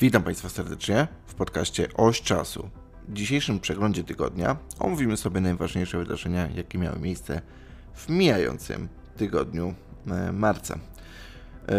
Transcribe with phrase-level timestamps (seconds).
[0.00, 2.70] Witam Państwa serdecznie w podcaście Oś Czasu.
[3.08, 7.42] W dzisiejszym przeglądzie tygodnia omówimy sobie najważniejsze wydarzenia, jakie miały miejsce
[7.94, 9.74] w mijającym tygodniu
[10.06, 10.74] e, marca.
[10.74, 11.76] E,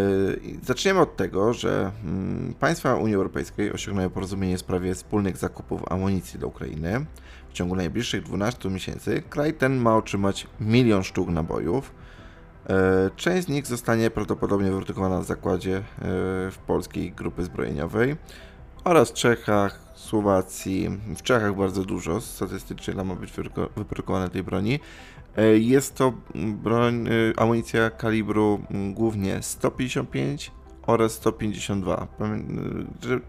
[0.64, 6.40] zaczniemy od tego, że mm, państwa Unii Europejskiej osiągnęły porozumienie w sprawie wspólnych zakupów amunicji
[6.40, 7.06] do Ukrainy.
[7.50, 11.94] W ciągu najbliższych 12 miesięcy kraj ten ma otrzymać milion sztuk nabojów.
[12.70, 15.82] E, część z nich zostanie prawdopodobnie wyprodukowana w zakładzie e,
[16.52, 18.16] w polskiej grupy zbrojeniowej
[18.84, 20.90] oraz Czechach, Słowacji.
[21.16, 23.32] W Czechach bardzo dużo statystycznie tam ma być
[23.76, 24.80] wyprodukowane tej broni.
[25.38, 28.62] E, jest to broń, amunicja kalibru
[28.94, 30.52] głównie 155
[30.88, 32.08] oraz 152.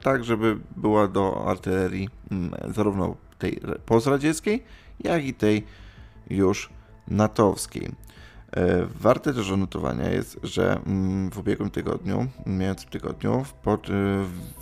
[0.03, 2.09] Tak, żeby była do artylerii
[2.75, 4.65] zarówno tej pozradzieckiej,
[5.01, 5.65] jak i tej
[6.31, 6.71] już
[7.09, 7.93] natowskiej.
[8.57, 13.93] E, warte też odnotowania jest, że mm, w ubiegłym tygodniu, mijającym tygodniu, pod e,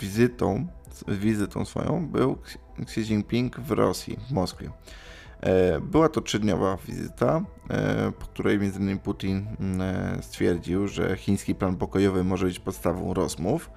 [0.01, 0.67] wizytą,
[1.09, 2.39] wizytą swoją był
[2.79, 4.71] Xi Jinping w Rosji, w Moskwie.
[5.41, 7.43] E, była to trzydniowa wizyta,
[8.19, 8.99] po której m.in.
[8.99, 13.71] Putin mm, stwierdził, że chiński plan pokojowy może być podstawą rozmów.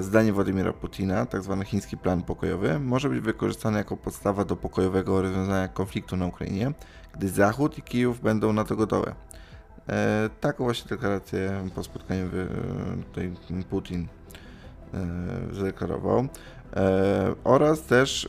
[0.00, 1.56] Zdaniem Władimira Putina, tzw.
[1.58, 6.72] Tak chiński plan pokojowy może być wykorzystany jako podstawa do pokojowego rozwiązania konfliktu na Ukrainie,
[7.12, 9.14] gdy Zachód i Kijów będą na to gotowe.
[9.88, 12.46] E, taką właśnie deklarację po spotkaniu wy,
[13.04, 13.32] tutaj
[13.70, 14.06] Putin
[14.94, 16.28] e, zadeklarował.
[16.76, 18.28] E, oraz też e,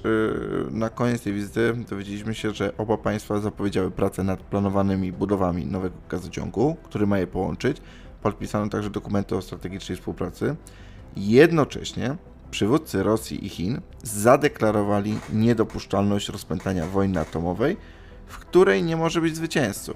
[0.71, 5.95] na koniec tej wizyty dowiedzieliśmy się, że oba państwa zapowiedziały pracę nad planowanymi budowami nowego
[6.09, 7.81] gazociągu, który ma je połączyć.
[8.21, 10.55] Podpisano także dokumenty o strategicznej współpracy.
[11.15, 12.15] Jednocześnie
[12.51, 17.77] przywódcy Rosji i Chin zadeklarowali niedopuszczalność rozpętania wojny atomowej
[18.27, 19.95] w której nie może być zwycięzców.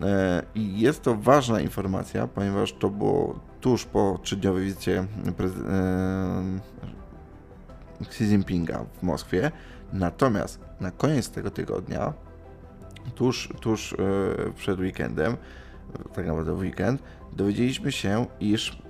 [0.00, 6.60] E, I jest to ważna informacja, ponieważ to było tuż po trzydniowej wizycie e,
[8.00, 9.50] Xi Jinpinga w Moskwie.
[9.92, 12.12] Natomiast na koniec tego tygodnia,
[13.14, 13.96] tuż, tuż e,
[14.56, 15.36] przed weekendem,
[16.14, 17.02] tak naprawdę w weekend,
[17.32, 18.82] dowiedzieliśmy się, iż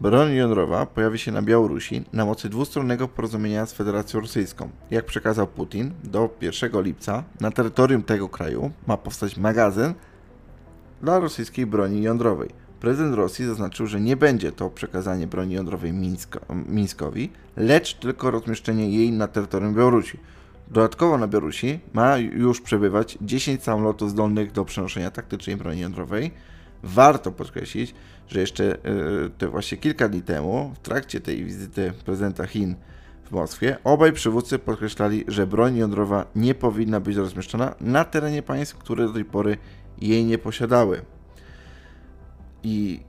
[0.00, 4.70] Broń jądrowa pojawi się na Białorusi na mocy dwustronnego porozumienia z Federacją Rosyjską.
[4.90, 9.94] Jak przekazał Putin, do 1 lipca na terytorium tego kraju ma powstać magazyn
[11.02, 12.48] dla rosyjskiej broni jądrowej.
[12.80, 18.90] Prezydent Rosji zaznaczył, że nie będzie to przekazanie broni jądrowej Mińsko, Mińskowi, lecz tylko rozmieszczenie
[18.90, 20.18] jej na terytorium Białorusi.
[20.68, 26.30] Dodatkowo na Białorusi ma już przebywać 10 samolotów zdolnych do przenoszenia taktycznej broni jądrowej.
[26.82, 27.94] Warto podkreślić,
[28.28, 28.78] że jeszcze e,
[29.38, 32.76] to właśnie kilka dni temu, w trakcie tej wizyty prezydenta Chin
[33.24, 38.76] w Moskwie, obaj przywódcy podkreślali, że broń jądrowa nie powinna być rozmieszczona na terenie państw,
[38.76, 39.56] które do tej pory
[40.00, 41.02] jej nie posiadały.
[42.62, 43.00] I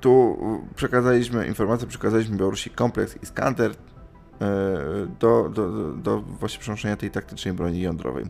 [0.00, 0.38] tu
[0.74, 3.74] przekazaliśmy informację, przekazaliśmy Białorusi kompleks Iskander e,
[5.20, 8.24] do, do, do, do właśnie przenoszenia tej taktycznej broni jądrowej.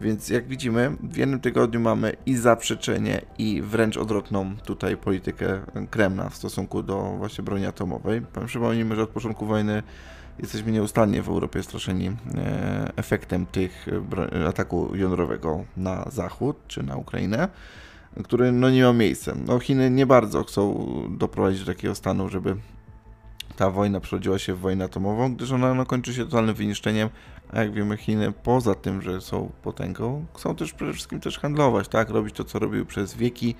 [0.00, 6.28] Więc jak widzimy, w jednym tygodniu mamy i zaprzeczenie, i wręcz odwrotną tutaj politykę Kremla
[6.28, 8.22] w stosunku do właśnie broni atomowej.
[8.46, 9.82] Przypomnijmy, że od początku wojny
[10.38, 13.86] jesteśmy nieustannie w Europie straszeni e, efektem tych
[14.48, 17.48] ataku jądrowego na zachód czy na Ukrainę,
[18.24, 19.32] który no nie miał miejsca.
[19.46, 22.56] No Chiny nie bardzo chcą doprowadzić do takiego stanu, żeby
[23.56, 27.08] ta wojna przerodziła się w wojnę atomową, gdyż ona no, kończy się totalnym wyniszczeniem,
[27.52, 31.88] a jak wiemy Chiny poza tym, że są potęgą, chcą też przede wszystkim też handlować,
[31.88, 33.54] tak, robić to, co robiły przez wieki,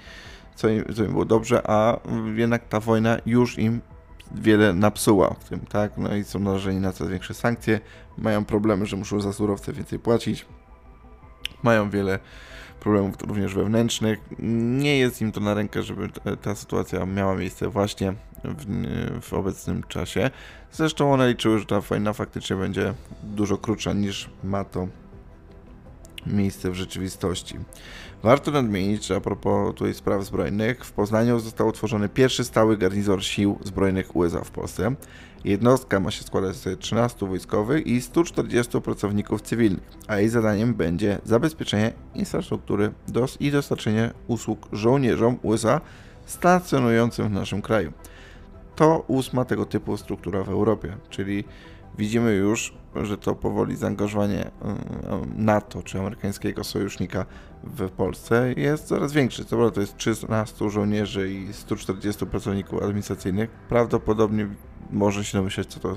[0.55, 2.01] co im, co im było dobrze, a
[2.35, 3.81] jednak ta wojna już im
[4.35, 7.81] wiele napsuła w tym, tak, no i są narażeni na coraz większe sankcje,
[8.19, 10.47] mają problemy, że muszą za surowce więcej płacić,
[11.67, 12.19] mają wiele
[12.81, 14.19] problemów również wewnętrznych.
[14.79, 16.09] Nie jest im to na rękę, żeby
[16.43, 20.31] ta sytuacja miała miejsce właśnie w, w, obecnym czasie.
[20.73, 24.89] Zresztą one liczyły, że ta wojna faktycznie będzie dużo krótsza niż ma to
[26.27, 27.59] miejsce w rzeczywistości.
[28.23, 33.21] Warto nadmienić, że a propos tutaj spraw zbrojnych, w Poznaniu został utworzony pierwszy stały garnizon
[33.21, 34.95] sił zbrojnych USA w Polsce.
[35.47, 41.19] Jednostka ma się składać z 13 wojskowych i 140 pracowników cywilnych, a jej zadaniem będzie
[41.25, 45.81] zabezpieczenie infrastruktury dos i dostarczenie usług żołnierzom USA
[46.25, 47.93] stacjonującym w naszym kraju.
[48.77, 51.45] To ósma tego typu struktura w Europie, czyli
[51.99, 54.51] widzimy już, że to powoli zaangażowanie e,
[55.37, 57.27] NATO czy amerykańskiego sojusznika
[57.65, 59.45] w Polsce jest coraz większe.
[59.45, 63.51] Co to jest 13 żołnierzy i 140 pracowników administracyjnych.
[63.51, 64.49] Prawdopodobnie
[64.91, 65.97] może się domyśleć, co to,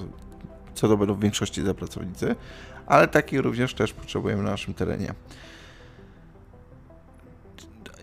[0.73, 2.35] co to będą w większości za pracownicy,
[2.85, 5.13] ale takich również też potrzebujemy na naszym terenie.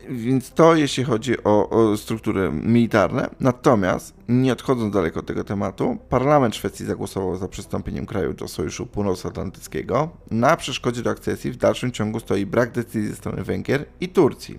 [0.08, 3.30] więc to jeśli chodzi o, o, struktury militarne.
[3.40, 8.86] Natomiast, nie odchodząc daleko od tego tematu, parlament Szwecji zagłosował za przystąpieniem kraju do Sojuszu
[8.86, 10.08] Północnoatlantyckiego.
[10.30, 14.58] Na przeszkodzie do akcesji w dalszym ciągu stoi brak decyzji ze strony Węgier i Turcji.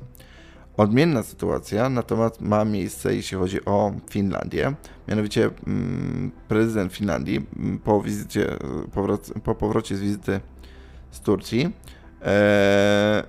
[0.78, 4.74] Odmienna sytuacja natomiast ma miejsce, jeśli chodzi o Finlandię.
[5.08, 8.48] Mianowicie mm, prezydent Finlandii mm, po, wizycie,
[9.44, 10.40] po powrocie z wizyty
[11.12, 11.74] z Turcji
[12.22, 13.24] e,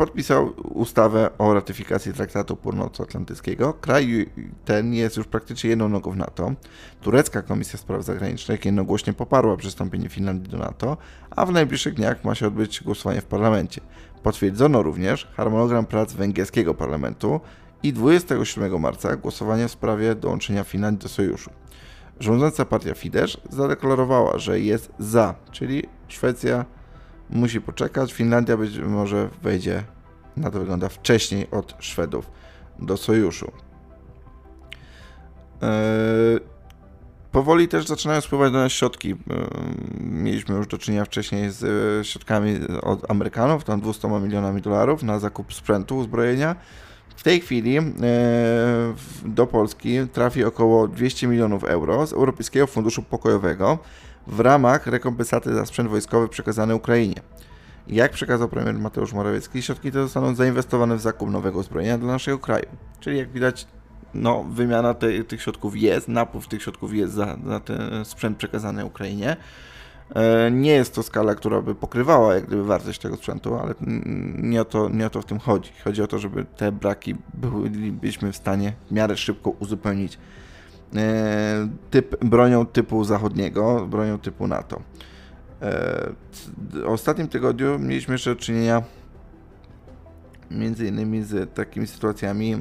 [0.00, 3.72] podpisał ustawę o ratyfikacji Traktatu Północnoatlantyckiego.
[3.72, 4.26] Kraj
[4.64, 6.52] ten jest już praktycznie jedną nogą w NATO.
[7.00, 10.96] Turecka Komisja Spraw Zagranicznych jednogłośnie poparła przystąpienie Finlandii do NATO,
[11.30, 13.80] a w najbliższych dniach ma się odbyć głosowanie w parlamencie.
[14.22, 17.40] Potwierdzono również harmonogram prac węgierskiego parlamentu
[17.82, 21.50] i 27 marca głosowanie w sprawie dołączenia Finlandii do sojuszu.
[22.20, 26.64] Rządząca partia Fidesz zadeklarowała, że jest za, czyli Szwecja
[27.32, 28.12] musi poczekać.
[28.12, 29.84] Finlandia być może wejdzie,
[30.36, 32.30] na to wygląda, wcześniej od Szwedów
[32.78, 33.52] do sojuszu.
[35.62, 35.68] Yy,
[37.32, 39.08] powoli też zaczynają spływać do nas środki.
[39.08, 39.16] Yy,
[40.00, 45.18] mieliśmy już do czynienia wcześniej z yy, środkami od Amerykanów, tam 200 milionami dolarów na
[45.18, 46.56] zakup sprzętu, uzbrojenia.
[47.20, 47.76] W tej chwili
[49.24, 53.78] do Polski trafi około 200 milionów euro z Europejskiego Funduszu Pokojowego
[54.26, 57.14] w ramach rekompensaty za sprzęt wojskowy przekazany Ukrainie.
[57.88, 62.38] Jak przekazał premier Mateusz Morawiecki, środki te zostaną zainwestowane w zakup nowego uzbrojenia dla naszego
[62.38, 62.66] kraju.
[63.00, 63.66] Czyli jak widać,
[64.14, 68.84] no, wymiana te, tych środków jest, napływ tych środków jest za, za ten sprzęt przekazany
[68.84, 69.36] Ukrainie.
[70.14, 73.74] E, nie jest to skala, która by pokrywała jak gdyby wartość tego sprzętu, ale
[74.36, 75.70] nie o to, nie o to w tym chodzi.
[75.84, 80.18] Chodzi o to, żeby te braki bylibyśmy w stanie w miarę szybko uzupełnić
[80.96, 84.80] E, typ, bronią typu zachodniego, bronią typu NATO.
[85.62, 86.12] E,
[86.70, 88.82] w ostatnim tygodniu mieliśmy jeszcze do czynienia
[90.50, 92.56] między innymi z takimi sytuacjami,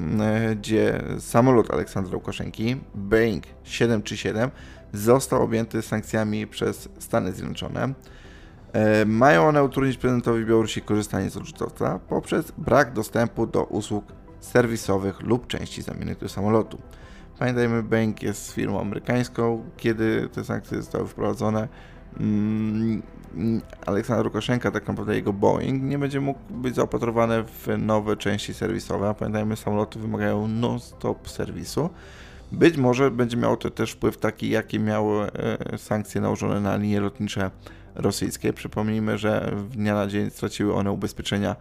[0.55, 4.49] gdzie samolot Aleksandra Łukaszenki, Boeing 737,
[4.93, 7.93] został objęty sankcjami przez Stany Zjednoczone.
[9.05, 14.05] Mają one utrudnić prezydentowi Białorusi korzystanie z odrzutowca poprzez brak dostępu do usług
[14.39, 16.81] serwisowych lub części zamiennych do samolotu.
[17.39, 19.63] Pamiętajmy, Bank jest firmą amerykańską.
[19.77, 21.67] Kiedy te sankcje zostały wprowadzone,
[22.19, 23.01] mm,
[23.85, 29.15] Aleksander Łukaszenka, tak naprawdę jego Boeing, nie będzie mógł być zaopatrowany w nowe części serwisowe.
[29.19, 31.89] Pamiętajmy, samoloty wymagają non-stop serwisu.
[32.51, 36.99] Być może będzie miało to też wpływ taki, jaki miały e, sankcje nałożone na linie
[36.99, 37.51] lotnicze
[37.95, 38.53] rosyjskie.
[38.53, 41.55] Przypomnijmy, że w dnia na dzień straciły one ubezpieczenia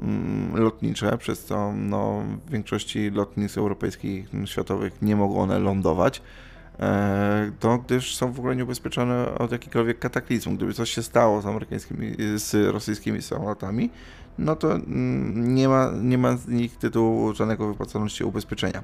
[0.00, 6.22] Mm, lotnicze, przez co no, w większości lotnisk europejskich, światowych nie mogą one lądować,
[6.80, 10.56] e, to gdyż są w ogóle nieubezpieczone od jakikolwiek kataklizmu.
[10.56, 13.90] Gdyby coś się stało z amerykańskimi, z rosyjskimi samolotami,
[14.38, 18.82] no to mm, nie ma, nie ma z nich tytułu żadnego wypłacalności ubezpieczenia.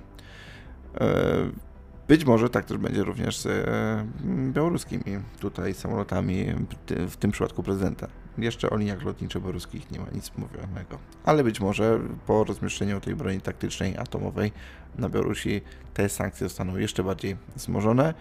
[1.00, 1.64] E,
[2.08, 4.06] być może tak też będzie również z e,
[4.52, 6.46] białoruskimi tutaj samolotami,
[6.88, 8.08] w tym przypadku prezydenta.
[8.38, 10.98] Jeszcze o liniach lotniczych białoruskich nie ma nic mówionego.
[11.24, 14.52] Ale być może po rozmieszczeniu tej broni taktycznej atomowej
[14.98, 15.60] na Białorusi
[15.94, 18.14] te sankcje zostaną jeszcze bardziej wzmożone.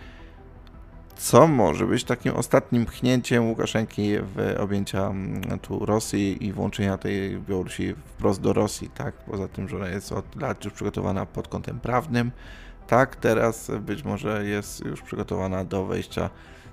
[1.16, 5.14] Co może być takim ostatnim pchnięciem Łukaszenki w objęcia
[5.62, 9.16] tu Rosji i włączenia tej Białorusi wprost do Rosji, tak?
[9.16, 12.32] Poza tym, że ona jest od lat już przygotowana pod kątem prawnym,
[12.88, 16.30] tak, teraz być może jest już przygotowana do wejścia,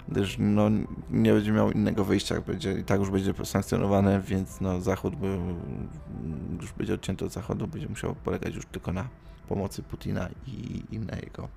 [0.09, 0.71] gdyż no,
[1.11, 5.39] nie będzie miał innego wyjścia, będzie, i tak już będzie sankcjonowane, więc no, Zachód by,
[6.61, 9.09] już będzie odcięty od Zachodu, będzie musiał polegać już tylko na
[9.49, 11.49] pomocy Putina i, i na jego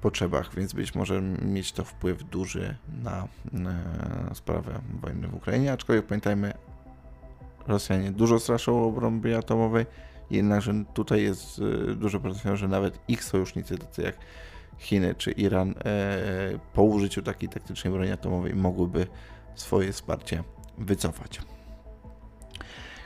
[0.00, 3.74] potrzebach, więc być może mieć to wpływ duży na, na
[4.34, 6.54] sprawę wojny w Ukrainie, aczkolwiek pamiętajmy,
[7.66, 9.86] Rosjanie dużo straszą o bombie atomowej,
[10.30, 14.16] Jednakże tutaj jest y, duże potencjał, że nawet ich sojusznicy, tacy jak
[14.78, 19.06] Chiny czy Iran, e, po użyciu takiej taktycznej broni atomowej mogłyby
[19.54, 20.44] swoje wsparcie
[20.78, 21.40] wycofać.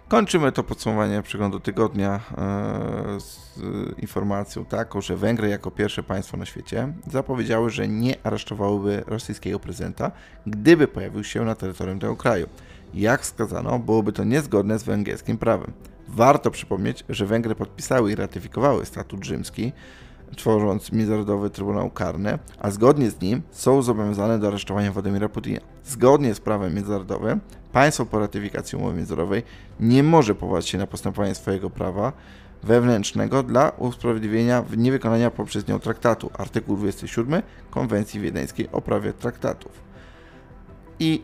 [0.09, 3.61] Kończymy to podsumowanie przeglądu tygodnia e, z
[3.99, 10.11] informacją taką, że Węgry jako pierwsze państwo na świecie zapowiedziały, że nie aresztowałyby rosyjskiego prezydenta,
[10.47, 12.47] gdyby pojawił się na terytorium tego kraju.
[12.95, 15.73] Jak wskazano, byłoby to niezgodne z węgierskim prawem.
[16.09, 19.73] Warto przypomnieć, że Węgry podpisały i ratyfikowały statut rzymski,
[20.37, 25.61] tworząc Międzynarodowy Trybunał Karny, a zgodnie z nim są zobowiązane do aresztowania Władimira Putina.
[25.85, 27.41] Zgodnie z prawem międzynarodowym,
[27.73, 29.43] państwo po ratyfikacji umowy międzynarodowej
[29.81, 32.13] nie może powołać się na postępowanie swojego prawa
[32.63, 39.73] wewnętrznego dla usprawiedliwienia niewykonania poprzez nią traktatu, artykuł 27 Konwencji Wiedeńskiej o prawie traktatów.
[41.01, 41.23] I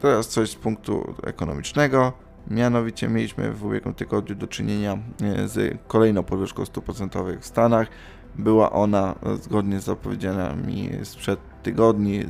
[0.00, 2.12] teraz coś z punktu ekonomicznego.
[2.48, 7.88] Mianowicie mieliśmy w ubiegłym tygodniu do czynienia e, z kolejną podwyżką 100% w Stanach.
[8.34, 12.24] Była ona e, zgodnie z zapowiedziami sprzed tygodni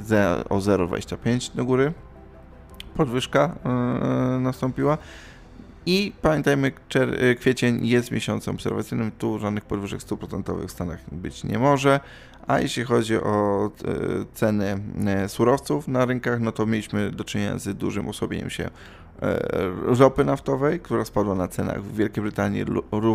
[0.48, 1.92] o 0,25 do góry.
[2.94, 3.56] Podwyżka
[4.40, 4.98] nastąpiła.
[5.86, 6.72] I pamiętajmy,
[7.38, 12.00] kwiecień jest miesiącem obserwacyjnym, tu żadnych podwyżek 100% w Stanach być nie może.
[12.50, 13.70] A jeśli chodzi o e,
[14.34, 18.70] ceny e, surowców na rynkach, no to mieliśmy do czynienia z dużym osłabieniem się e,
[19.98, 22.64] ropy naftowej, która spadła na cenach w Wielkiej Brytanii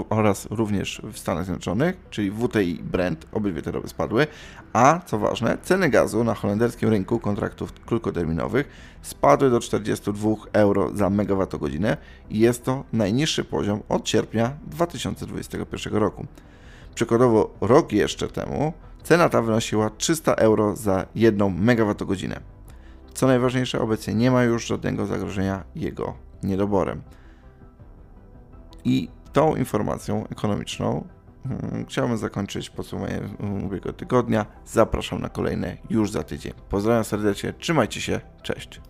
[0.10, 4.27] oraz również w Stanach Zjednoczonych, czyli WTI Brent, obydwie te ropy spadły,
[4.74, 8.70] a co ważne, ceny gazu na holenderskim rynku kontraktów krótkoterminowych
[9.01, 11.98] spadły do 42 euro za megawattogodzinę
[12.30, 16.25] i jest to najniższy poziom od sierpnia 2021 roku.
[16.96, 18.74] Przykładowo rok jeszcze temu
[19.06, 22.40] Cena ta wynosiła 300 euro za 1 MWh.
[23.14, 27.02] Co najważniejsze, obecnie nie ma już żadnego zagrożenia jego niedoborem.
[28.84, 31.08] I tą informacją ekonomiczną
[31.44, 34.46] hmm, chciałbym zakończyć podsumowanie ubiegłego tygodnia.
[34.66, 36.54] Zapraszam na kolejne już za tydzień.
[36.70, 38.82] Pozdrawiam serdecznie, trzymajcie się, cześć.